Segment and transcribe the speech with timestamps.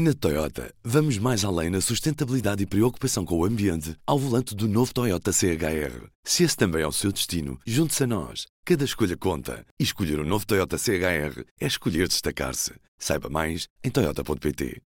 [0.00, 4.68] Na Toyota, vamos mais além na sustentabilidade e preocupação com o ambiente ao volante do
[4.68, 6.06] novo Toyota CHR.
[6.22, 8.46] Se esse também é o seu destino, junte-se a nós.
[8.64, 9.66] Cada escolha conta.
[9.76, 12.74] E escolher o um novo Toyota CHR é escolher destacar-se.
[12.96, 14.80] Saiba mais em Toyota.pt.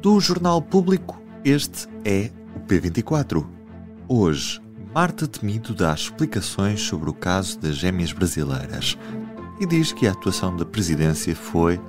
[0.00, 3.48] Do Jornal Público, este é o P24.
[4.08, 4.60] Hoje,
[4.92, 8.98] Marta Temido dá explicações sobre o caso das gêmeas brasileiras
[9.60, 11.80] e diz que a atuação da presidência foi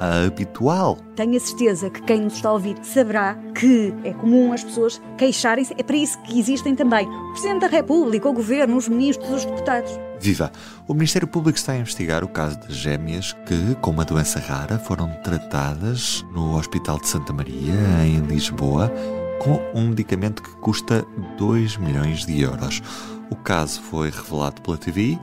[0.00, 0.98] a habitual.
[1.16, 5.00] Tenho a certeza que quem nos está a ouvir saberá que é comum as pessoas
[5.16, 5.74] queixarem-se.
[5.76, 9.44] É para isso que existem também o Presidente da República, o Governo, os ministros, os
[9.44, 9.90] deputados.
[10.20, 10.50] Viva!
[10.86, 14.78] O Ministério Público está a investigar o caso das gêmeas que, com uma doença rara,
[14.78, 18.92] foram tratadas no Hospital de Santa Maria, em Lisboa,
[19.38, 21.06] com um medicamento que custa
[21.36, 22.82] 2 milhões de euros.
[23.30, 25.18] O caso foi revelado pela TV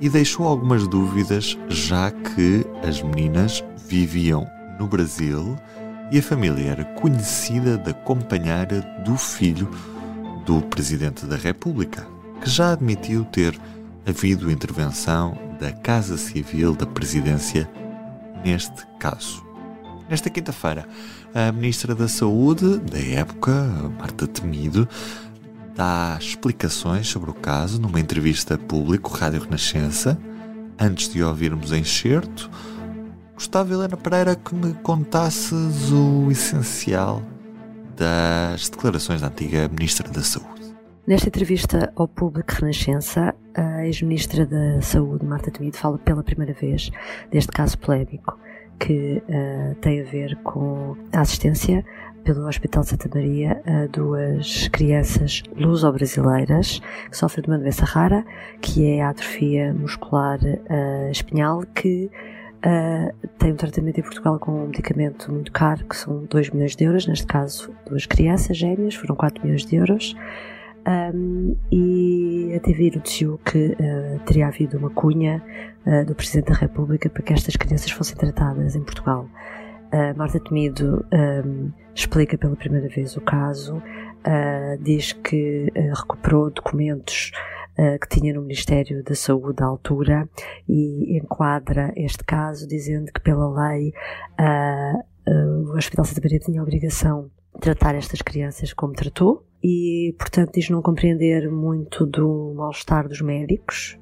[0.00, 5.58] e deixou algumas dúvidas, já que as meninas viviam no Brasil
[6.12, 9.68] e a família era conhecida da companheira do filho
[10.46, 12.06] do Presidente da República,
[12.40, 13.58] que já admitiu ter
[14.06, 17.68] havido intervenção da Casa Civil da Presidência
[18.44, 19.44] neste caso.
[20.08, 20.86] Nesta quinta-feira,
[21.34, 23.52] a Ministra da Saúde, da época,
[23.98, 24.88] Marta Temido,
[25.74, 30.16] dá explicações sobre o caso numa entrevista público Rádio Renascença.
[30.78, 32.50] Antes de ouvirmos enxerto,
[33.40, 37.22] gostava, Helena Pereira, que me contasses o essencial
[37.96, 40.76] das declarações da antiga Ministra da Saúde.
[41.06, 46.90] Nesta entrevista ao público Renascença, a ex-ministra da Saúde, Marta Temido, fala pela primeira vez
[47.30, 48.38] deste caso polémico
[48.78, 51.82] que uh, tem a ver com a assistência
[52.22, 58.22] pelo Hospital Santa Maria a duas crianças luso-brasileiras que sofrem de uma doença rara,
[58.60, 62.10] que é a atrofia muscular uh, espinhal, que
[62.64, 66.76] uh, tem um tratamento em Portugal com um medicamento muito caro, que são 2 milhões
[66.76, 70.14] de euros, neste caso duas crianças gêmeas, foram 4 milhões de euros.
[70.86, 75.42] Um, e a TV noticiou que uh, teria havido uma cunha
[75.86, 79.28] uh, do Presidente da República para que estas crianças fossem tratadas em Portugal.
[79.92, 83.82] Uh, Marta Temido um, explica pela primeira vez o caso,
[84.80, 87.32] diz que recuperou documentos
[87.76, 90.28] que tinha no Ministério da Saúde à altura
[90.68, 93.92] e enquadra este caso dizendo que pela lei
[95.64, 100.52] o Hospital Santa Maria tinha a obrigação de tratar estas crianças como tratou e, portanto,
[100.54, 103.98] diz não compreender muito do mal-estar dos médicos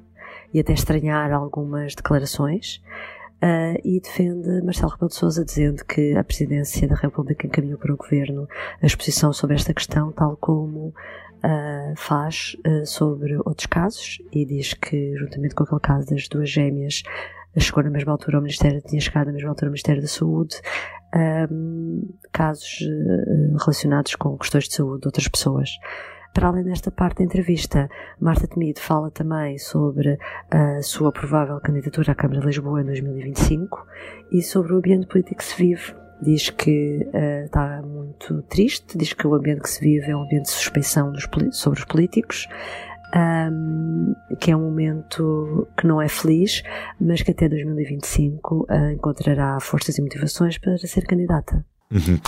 [0.53, 2.81] e até estranhar algumas declarações.
[3.41, 7.93] Uh, e defende Marcelo Rebelo de Sousa dizendo que a Presidência da República encaminhou para
[7.93, 8.49] o Governo
[8.81, 10.93] a exposição sobre esta questão, tal como
[11.43, 16.49] uh, faz uh, sobre outros casos, e diz que, juntamente com aquele caso das duas
[16.49, 17.03] gêmeas,
[17.57, 20.61] chegou na mesma altura ao Ministério, tinha chegado na mesma altura ao Ministério da Saúde,
[21.51, 25.69] um, casos uh, relacionados com questões de saúde de outras pessoas.
[26.33, 27.89] Para além desta parte da entrevista,
[28.19, 30.17] Marta Temido fala também sobre
[30.51, 33.85] a sua provável candidatura à Câmara de Lisboa em 2025
[34.31, 35.93] e sobre o ambiente político que se vive.
[36.21, 40.23] Diz que uh, está muito triste, diz que o ambiente que se vive é um
[40.23, 42.47] ambiente de suspeição dos, sobre os políticos,
[43.15, 46.61] um, que é um momento que não é feliz,
[46.99, 51.65] mas que até 2025 uh, ah, encontrará forças e motivações para ser candidata.
[51.91, 52.19] Uhum.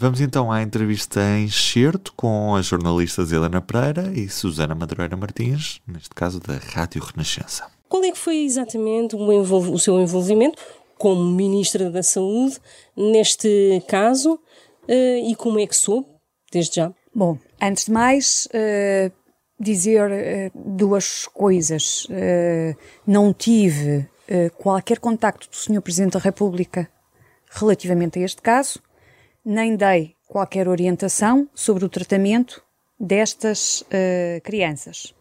[0.00, 5.80] Vamos então à entrevista em excerto com as jornalistas Helena Pereira e Susana Madureira Martins,
[5.86, 7.66] neste caso da Rádio Renascença.
[7.88, 10.62] Qual é que foi exatamente o, o seu envolvimento
[10.98, 12.58] como Ministra da Saúde
[12.96, 16.08] neste caso uh, e como é que soube,
[16.52, 16.92] desde já?
[17.14, 19.12] Bom, antes de mais, uh,
[19.58, 22.04] dizer uh, duas coisas.
[22.04, 22.76] Uh,
[23.06, 24.06] não tive
[24.58, 25.80] qualquer contacto do Sr.
[25.80, 26.86] Presidente da República
[27.48, 28.78] relativamente a este caso,
[29.42, 32.62] nem dei qualquer orientação sobre o tratamento
[33.00, 33.82] destas
[34.44, 35.14] crianças.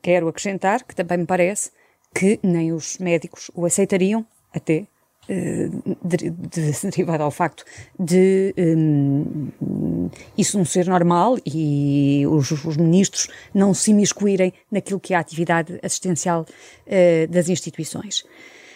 [0.00, 1.70] Quero acrescentar que também me parece
[2.14, 4.86] que nem os médicos o aceitariam, até
[6.82, 7.64] derivado ao facto
[7.98, 15.12] de um, isso não ser normal e os, os, ministros não se imiscuírem naquilo que
[15.12, 18.24] é a atividade assistencial uh, das instituições.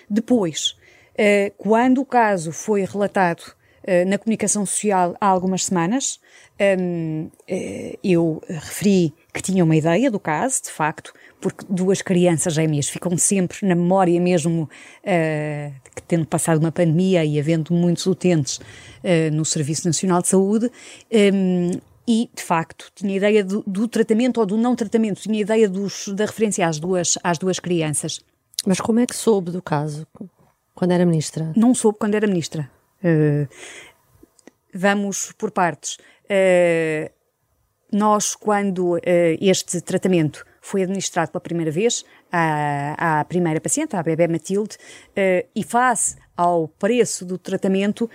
[0.08, 0.76] Depois,
[1.14, 6.20] uh, quando o caso foi relatado uh, na comunicação social há algumas semanas,
[6.78, 7.30] um,
[8.04, 13.16] eu referi que tinha uma ideia do caso, de facto, porque duas crianças gêmeas ficam
[13.16, 19.32] sempre na memória mesmo uh, que tendo passado uma pandemia e havendo muitos utentes uh,
[19.32, 20.70] no Serviço Nacional de Saúde,
[21.34, 21.70] um,
[22.06, 26.08] e, de facto, tinha ideia do, do, tratamento ou do não tratamento, tinha ideia dos,
[26.08, 28.20] da referência às duas, às duas crianças.
[28.66, 30.06] Mas como é que soube do caso
[30.74, 31.52] quando era ministra?
[31.56, 32.68] Não soube quando era ministra.
[33.02, 33.48] Uh,
[34.74, 35.96] vamos por partes.
[36.24, 37.10] Uh,
[37.92, 39.00] nós, quando uh,
[39.40, 45.46] este tratamento foi administrado pela primeira vez à, à primeira paciente, à bebê Matilde, uh,
[45.54, 48.08] e face ao preço do tratamento,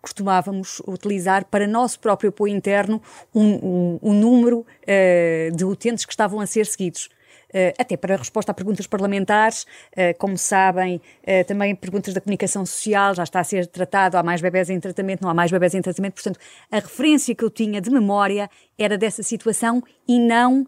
[0.00, 3.02] costumávamos utilizar para nosso próprio apoio interno
[3.34, 7.10] um, um, um número uh, de utentes que estavam a ser seguidos.
[7.48, 12.20] Uh, até para a resposta a perguntas parlamentares, uh, como sabem, uh, também perguntas da
[12.20, 15.50] comunicação social, já está a ser tratado, há mais bebés em tratamento, não há mais
[15.50, 16.38] bebés em tratamento, portanto,
[16.70, 20.64] a referência que eu tinha de memória era dessa situação e não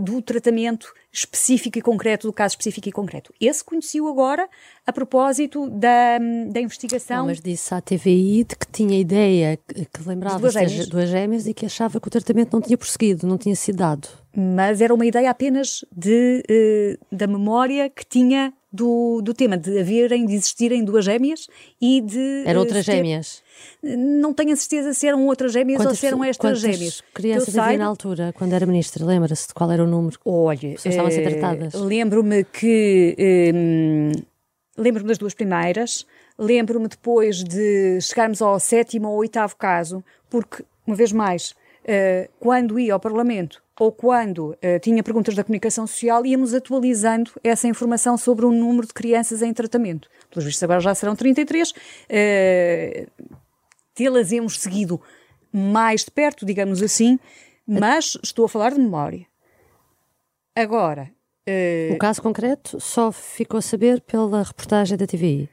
[0.00, 3.32] do tratamento específico e concreto, do caso específico e concreto.
[3.40, 4.48] Esse conheci-o agora
[4.86, 6.18] a propósito da,
[6.50, 7.18] da investigação.
[7.18, 10.88] Não, mas disse à TVI de que tinha ideia, que, que lembrava duas gêmeas.
[10.88, 14.23] duas gêmeas e que achava que o tratamento não tinha prosseguido, não tinha sido dado.
[14.36, 19.78] Mas era uma ideia apenas de, uh, da memória que tinha do, do tema, de
[19.78, 21.46] haverem, de existirem duas gêmeas
[21.80, 22.42] e de.
[22.44, 23.42] Eram uh, outras gêmeas?
[23.80, 27.00] Não tenho a certeza se eram outras gêmeas quantas, ou se eram estas gêmeas.
[27.14, 29.04] crianças havia na altura, quando era ministra?
[29.04, 30.18] Lembra-se de qual era o número?
[30.24, 31.74] Olha, estavam a ser eh, tratadas?
[31.74, 33.16] Lembro-me que.
[33.54, 34.10] Hum,
[34.76, 36.04] lembro-me das duas primeiras.
[36.36, 41.54] Lembro-me depois de chegarmos ao sétimo ou oitavo caso, porque, uma vez mais,
[42.40, 47.66] quando ia ao Parlamento ou quando uh, tinha perguntas da comunicação social, íamos atualizando essa
[47.66, 50.08] informação sobre o número de crianças em tratamento.
[50.30, 51.70] Pelos vistos, agora já serão 33.
[51.70, 51.74] Uh,
[53.94, 55.00] tê-las hemos seguido
[55.52, 57.18] mais de perto, digamos assim,
[57.66, 59.26] mas estou a falar de memória.
[60.54, 61.10] Agora.
[61.46, 65.48] Uh, o caso concreto só ficou a saber pela reportagem da TVI.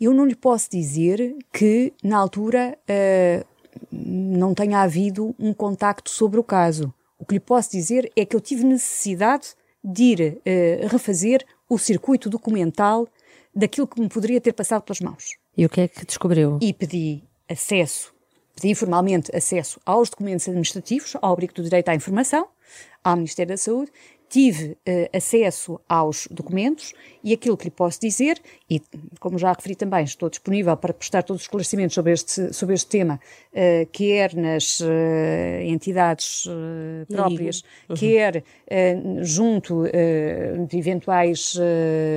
[0.00, 3.51] Eu não lhe posso dizer que, na altura, uh,
[3.90, 6.92] não tenha havido um contacto sobre o caso.
[7.18, 11.78] O que lhe posso dizer é que eu tive necessidade de ir uh, refazer o
[11.78, 13.08] circuito documental
[13.54, 15.36] daquilo que me poderia ter passado pelas mãos.
[15.56, 16.58] E o que é que descobriu?
[16.60, 18.12] E pedi acesso,
[18.54, 22.48] pedi formalmente acesso aos documentos administrativos, ao abrigo do direito à informação,
[23.04, 23.90] ao Ministério da Saúde,
[24.32, 28.80] tive uh, acesso aos documentos e aquilo que lhe posso dizer, e
[29.20, 32.86] como já referi também, estou disponível para prestar todos os esclarecimentos sobre este, sobre este
[32.86, 33.20] tema,
[33.52, 34.86] uh, quer nas uh,
[35.64, 36.48] entidades
[37.08, 37.96] próprias, uhum.
[37.96, 38.42] quer
[39.20, 39.84] junto
[40.68, 41.54] de eventuais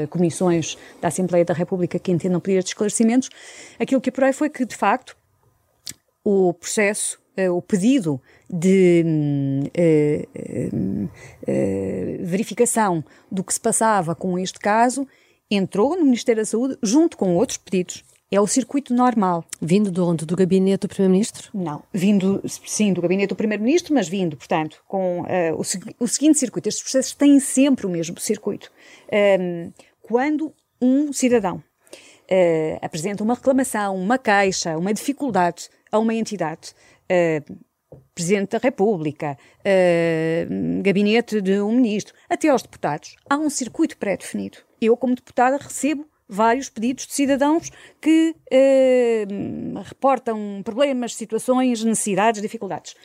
[0.10, 3.30] comissões da Assembleia da República que entendam pedir estes esclarecimentos,
[3.78, 5.18] aquilo que apurei foi que, de facto,
[6.24, 7.20] o processo,
[7.52, 9.04] o pedido de
[9.78, 11.10] uh, uh,
[12.22, 15.08] verificação do que se passava com este caso
[15.50, 18.04] entrou no Ministério da Saúde junto com outros pedidos.
[18.32, 19.46] É o circuito normal.
[19.62, 20.26] Vindo de onde?
[20.26, 21.50] Do gabinete do Primeiro-Ministro?
[21.54, 26.40] Não, vindo, sim, do gabinete do Primeiro-Ministro, mas vindo, portanto, com uh, o, o, seguinte
[26.40, 26.68] circuito.
[26.68, 28.72] Estes processos têm sempre o mesmo circuito.
[29.40, 29.72] Um,
[30.02, 30.52] quando
[30.82, 36.74] um cidadão uh, apresenta uma reclamação, uma queixa, uma dificuldade a uma entidade,
[37.12, 37.58] uh,
[38.14, 44.60] Presidente da República, uh, gabinete de um ministro, até aos deputados, há um circuito pré-definido.
[44.82, 47.70] Eu, como deputada, recebo vários pedidos de cidadãos
[48.02, 52.96] que uh, reportam problemas, situações, necessidades, dificuldades.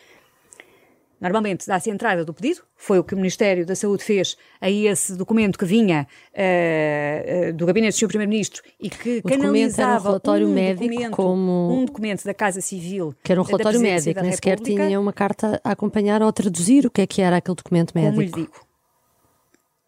[1.21, 4.71] Normalmente dá-se a entrada do pedido, foi o que o Ministério da Saúde fez a
[4.71, 8.09] esse documento que vinha uh, uh, do Gabinete do Sr.
[8.09, 11.73] Primeiro-Ministro e que o canalizava um relatório um médico documento, como...
[11.73, 13.15] um documento da Casa Civil.
[13.23, 16.87] Que era um relatório médico, nem sequer tinha uma carta a acompanhar ou a traduzir
[16.87, 18.15] o que é que era aquele documento médico.
[18.15, 18.67] Como lhe digo,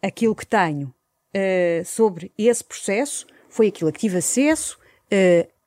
[0.03, 0.89] aquilo que tenho
[1.35, 4.79] uh, sobre esse processo foi aquilo a que tive acesso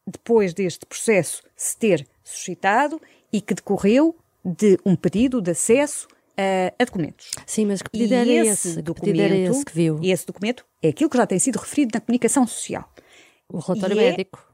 [0.08, 3.00] depois deste processo se ter suscitado
[3.32, 7.32] e que decorreu de um pedido de acesso a, a documentos.
[7.48, 8.70] Sim, mas que pedido e era esse?
[8.70, 10.00] esse documento, era esse que viu?
[10.04, 12.88] Esse documento é aquilo que já tem sido referido na comunicação social.
[13.50, 14.48] O relatório e é médico?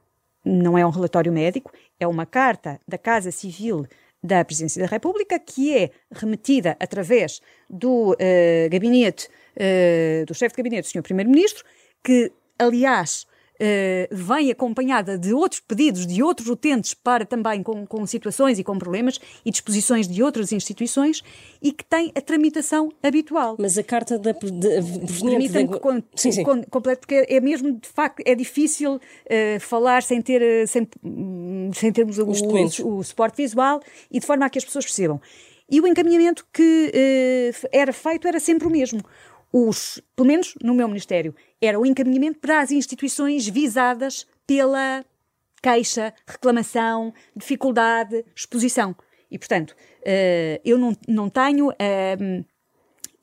[0.45, 3.85] É, não é um relatório médico, é uma carta da Casa Civil
[4.23, 10.57] da Presidência da República que é remetida através do uh, gabinete, uh, do chefe de
[10.57, 11.01] gabinete do Sr.
[11.01, 11.65] Primeiro-Ministro,
[12.03, 13.25] que, aliás,
[13.61, 18.63] uh, vem acompanhada de outros pedidos de outros utentes para também com, com situações e
[18.63, 21.23] com problemas e disposições de outras instituições
[21.61, 23.55] e que tem a tramitação habitual.
[23.59, 24.39] Mas a carta da da...
[25.79, 26.43] Com, sim, sim.
[26.43, 30.87] Com, completo, porque é mesmo, de facto, é difícil uh, falar sem ter, uh, sem,
[31.73, 35.21] sem termos o, o, o, suporte visual e de forma a que as pessoas percebam.
[35.69, 36.91] E o encaminhamento que
[37.71, 39.01] era feito era sempre o mesmo
[39.53, 45.05] os, pelo menos no meu Ministério, era o encaminhamento para as instituições visadas pela
[45.61, 48.95] queixa, reclamação, dificuldade, exposição.
[49.29, 52.45] E, portanto, uh, eu não, não tenho uh,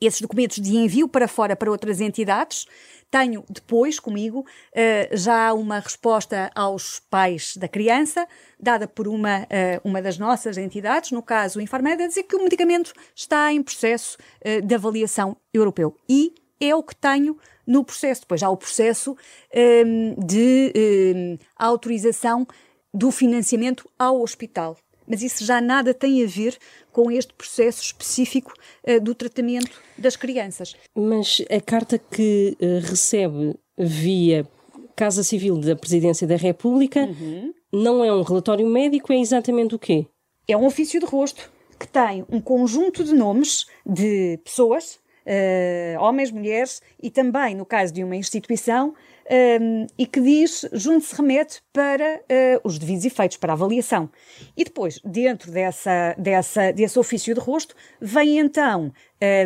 [0.00, 2.66] esses documentos de envio para fora para outras entidades.
[3.10, 8.26] Tenho depois comigo uh, já uma resposta aos pais da criança,
[8.58, 9.46] dada por uma, uh,
[9.82, 13.62] uma das nossas entidades, no caso o Infarmed, a dizer que o medicamento está em
[13.62, 14.16] processo
[14.64, 15.96] de avaliação europeu.
[16.08, 17.36] E é o que tenho
[17.66, 18.22] no processo.
[18.22, 19.16] Depois há o processo
[19.54, 22.46] um, de um, autorização
[22.92, 24.76] do financiamento ao hospital.
[25.06, 26.58] Mas isso já nada tem a ver
[26.92, 28.52] com este processo específico
[28.86, 30.74] uh, do tratamento das crianças.
[30.94, 34.46] Mas a carta que uh, recebe via
[34.94, 37.54] Casa Civil da Presidência da República uhum.
[37.72, 40.06] não é um relatório médico, é exatamente o quê?
[40.46, 44.98] É um ofício de rosto que tem um conjunto de nomes de pessoas
[45.28, 48.94] uh, homens, mulheres e também, no caso de uma instituição, um,
[49.28, 54.10] ehm, e que diz, junto se remete para uh, os devidos efeitos, para avaliação.
[54.56, 58.90] E depois, dentro dessa, dessa, desse ofício de rosto, vem então,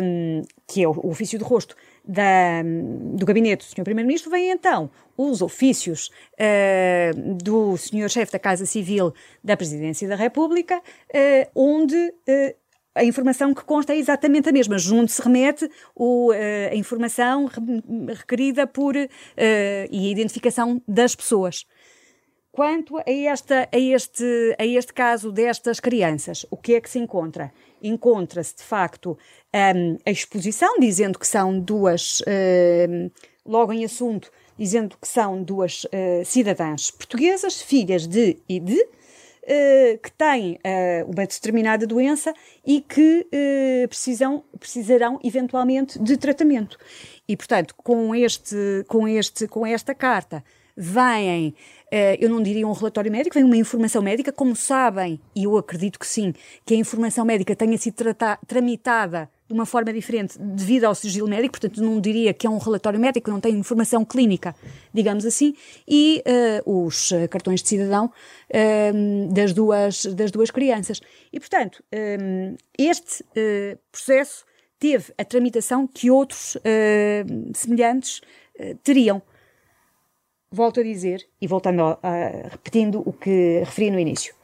[0.01, 1.75] um, que é o, ofício de rosto
[2.05, 2.61] da,
[3.13, 3.83] do gabinete do Sr.
[3.83, 8.09] Primeiro-Ministro, vem então os ofícios uh, do Sr.
[8.09, 9.13] Chefe da Casa Civil
[9.43, 12.13] da Presidência da República, uh, onde
[12.95, 14.77] a informação que consta é exatamente a mesma.
[14.77, 16.35] Junto se remete o, uh,
[16.71, 17.49] a informação
[18.07, 19.07] requerida por uh,
[19.37, 21.65] e a identificação das pessoas.
[22.51, 26.99] Quanto a, esta, a, este, a este caso destas crianças, o que é que se
[26.99, 27.51] encontra?
[27.81, 29.17] Encontra-se, de facto,
[29.75, 33.11] um, a exposição, dizendo que são duas, uh,
[33.43, 35.83] logo em assunto, dizendo que são duas
[36.25, 38.87] cidadãs portuguesas, filhas de e de,
[40.01, 42.33] que têm uh, uma determinada doença
[42.65, 46.77] e que uh, precisam, precisarão eventualmente de tratamento.
[47.27, 48.55] E, portanto, com, este,
[48.87, 50.43] com, este, com esta carta
[50.75, 51.53] vêm,
[52.19, 55.99] eu não diria um relatório médico, vem uma informação médica, como sabem, e eu acredito
[55.99, 56.33] que sim,
[56.65, 57.95] que a informação médica tenha sido
[58.47, 62.57] tramitada de uma forma diferente devido ao sigilo médico, portanto não diria que é um
[62.57, 64.55] relatório médico, não tem informação clínica,
[64.93, 65.55] digamos assim,
[65.87, 66.23] e
[66.65, 71.01] uh, os eh, cartões de cidadão uh, das, duas, das duas crianças.
[71.31, 74.45] E, portanto, um, este uh, processo
[74.79, 76.57] teve a tramitação que outros
[77.55, 78.19] semelhantes
[78.83, 79.21] teriam.
[80.51, 84.35] Volto a dizer, e voltando a, a, repetindo o que referi no início,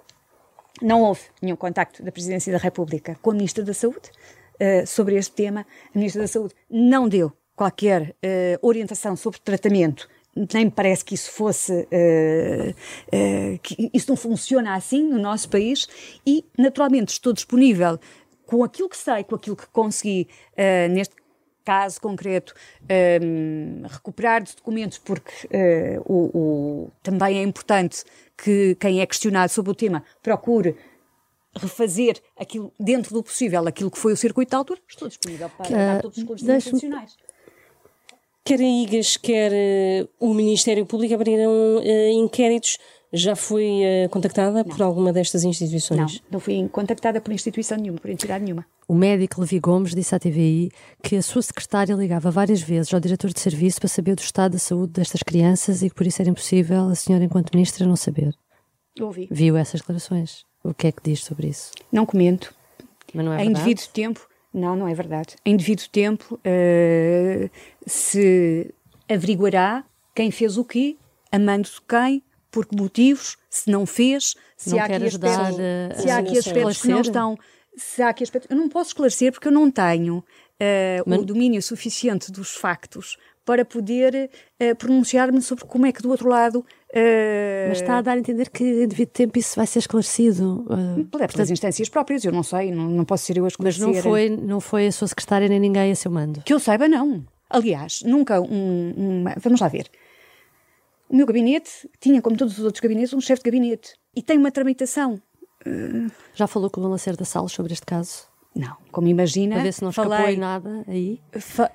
[0.81, 4.11] não houve nenhum contacto da Presidência da República com a Ministra da Saúde,
[4.59, 5.65] uh, sobre este tema.
[5.93, 10.07] A Ministra da Saúde não deu qualquer uh, orientação sobre tratamento
[10.53, 15.49] nem me parece que isso fosse uh, uh, que isso não funciona assim no nosso
[15.49, 15.87] país
[16.25, 17.99] e naturalmente estou disponível
[18.45, 21.15] com aquilo que sei, com aquilo que consegui uh, neste
[21.65, 22.53] caso concreto
[23.21, 25.47] um, recuperar de documentos porque
[26.03, 28.03] o, o, também é importante
[28.35, 30.75] que quem é questionado sobre o tema procure
[31.55, 35.69] refazer aquilo dentro do possível, aquilo que foi o circuito de altura, estou disponível para
[35.69, 37.15] dar todos os esclarecimentos adicionais.
[38.43, 42.77] Quer a IGAS, quer uh, o Ministério Público abriram uh, inquéritos.
[43.11, 44.63] Já foi uh, contactada não.
[44.63, 46.21] por alguma destas instituições?
[46.21, 48.65] Não, não fui contactada por instituição nenhuma, por entidade nenhuma.
[48.87, 50.71] O médico Levi Gomes disse à TVI
[51.03, 54.53] que a sua secretária ligava várias vezes ao diretor de serviço para saber do estado
[54.53, 57.95] da saúde destas crianças e que por isso era impossível a senhora, enquanto ministra, não
[57.95, 58.35] saber.
[58.99, 59.27] Ouvi.
[59.29, 60.48] Viu essas declarações?
[60.63, 61.71] O que é que diz sobre isso?
[61.91, 62.53] Não comento.
[63.13, 63.43] Mas não é?
[63.43, 65.35] Em devido tempo, não, não é verdade.
[65.45, 67.49] Em devido tempo uh,
[67.85, 68.73] se
[69.09, 70.97] averiguará quem fez o quê,
[71.31, 76.01] amando quem, por que motivos, se não fez, se não há aqui ajudar aspectos, a,
[76.01, 77.37] se há aqui aspectos que não estão.
[77.75, 80.23] Se há aqui aspectos, eu não posso esclarecer porque eu não tenho uh,
[81.05, 81.19] Mas...
[81.19, 84.29] o domínio suficiente dos factos para poder
[84.61, 86.65] uh, pronunciar-me sobre como é que do outro lado.
[87.69, 90.65] Mas está a dar a entender que em devido tempo isso vai ser esclarecido.
[90.65, 93.85] Uh, pelas portanto, instâncias próprias, eu não sei, não, não posso ser eu a esclarecer.
[93.85, 96.41] Mas não foi, não foi a sua secretária nem ninguém a seu mando?
[96.41, 97.23] Que eu saiba, não.
[97.49, 99.35] Aliás, nunca um, uma.
[99.37, 99.89] Vamos lá ver.
[101.07, 103.95] O meu gabinete tinha, como todos os outros gabinetes, um chefe de gabinete.
[104.15, 105.21] E tem uma tramitação.
[105.65, 106.11] Uh...
[106.35, 108.27] Já falou com o Lacerda Salles sobre este caso?
[108.55, 109.55] Não, como imagina.
[109.55, 111.21] Para ver se não escapou falei, em nada aí.
[111.39, 111.71] Fa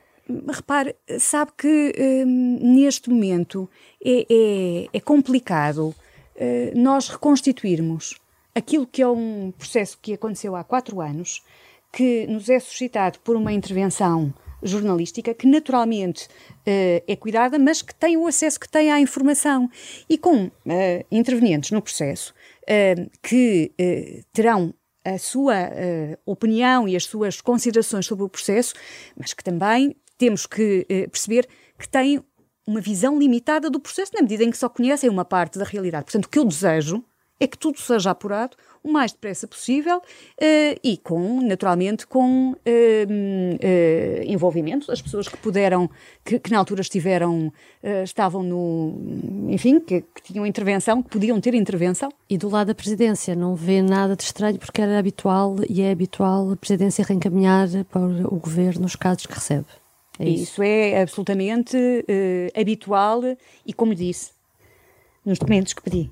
[0.49, 1.93] repare, sabe que
[2.27, 3.69] hum, neste momento
[4.05, 5.95] é, é, é complicado uh,
[6.79, 8.19] nós reconstituirmos
[8.55, 11.43] aquilo que é um processo que aconteceu há quatro anos,
[11.93, 14.33] que nos é suscitado por uma intervenção
[14.65, 19.71] jornalística que naturalmente uh, é cuidada, mas que tem o acesso que tem à informação.
[20.09, 20.51] E com uh,
[21.11, 23.73] intervenientes no processo uh, que
[24.33, 25.55] terão a sua
[26.25, 28.73] opinião e as suas considerações sobre o processo,
[29.15, 32.23] mas que também temos que eh, perceber que têm
[32.67, 36.05] uma visão limitada do processo, na medida em que só conhecem uma parte da realidade.
[36.07, 37.05] Portanto, o que eu desejo
[37.41, 42.55] é que tudo seja apurado o mais depressa possível uh, e com, naturalmente, com uh,
[42.55, 45.91] uh, envolvimento das pessoas que puderam,
[46.25, 47.53] que, que na altura estiveram,
[48.05, 52.11] estavam no, enfim, que, que, tinham intervenção, que podiam ter intervenção.
[52.29, 55.91] E do lado da presidência, não vê nada de estranho porque era habitual e é
[55.91, 59.67] habitual a presidência reencaminhar para o governo os casos que recebe.
[60.19, 60.43] É isso.
[60.43, 60.63] isso.
[60.63, 61.77] é absolutamente
[62.55, 63.23] habitual
[63.67, 64.33] e, como disse,
[65.25, 66.11] nos documentos que pedi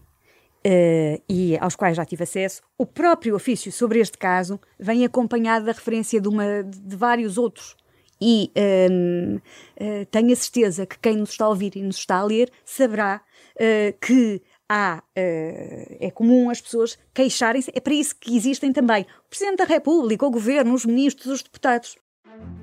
[0.67, 5.67] uh, e aos quais já tive acesso, o próprio ofício sobre este caso vem acompanhado
[5.67, 7.77] da referência de, uma, de vários outros.
[8.25, 9.43] E um, uh,
[9.77, 12.53] eh, tenho a certeza que quem nos está a ouvir e nos está a ler
[12.65, 13.21] saberá
[13.57, 19.29] uh, que há, é comum as pessoas queixarem-se, é para isso que existem também o
[19.29, 21.99] Presidente da República, o Governo, os ministros, os deputados.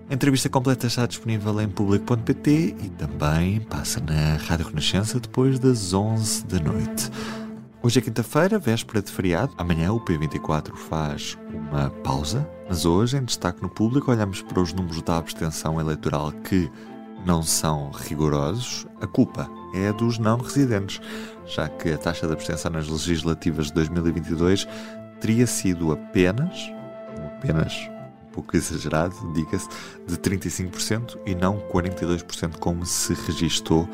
[0.09, 5.93] A entrevista completa está disponível em público.pt e também passa na Rádio Renascença depois das
[5.93, 7.11] 11 da noite.
[7.83, 9.53] Hoje é quinta-feira, véspera de feriado.
[9.55, 14.73] Amanhã o P24 faz uma pausa, mas hoje, em destaque no público, olhamos para os
[14.73, 16.69] números da abstenção eleitoral que
[17.23, 18.87] não são rigorosos.
[18.99, 20.99] A culpa é dos não residentes,
[21.45, 24.67] já que a taxa de abstenção nas legislativas de 2022
[25.21, 26.71] teria sido apenas,
[27.37, 27.89] apenas
[28.31, 29.67] pouco exagerado, diga-se,
[30.07, 33.87] de 35% e não 42% como se registou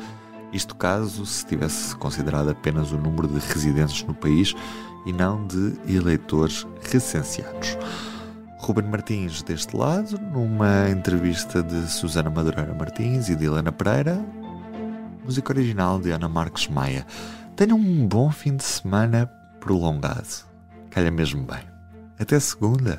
[0.52, 4.54] isto caso se tivesse considerado apenas o número de residentes no país
[5.04, 7.76] e não de eleitores recenseados.
[8.58, 14.24] Ruben Martins deste lado, numa entrevista de Susana Madureira Martins e de Helena Pereira,
[15.24, 17.06] música original de Ana Marques Maia.
[17.54, 19.26] Tenham um bom fim de semana
[19.60, 20.46] prolongado.
[20.90, 21.62] Calha mesmo bem.
[22.18, 22.98] Até segunda.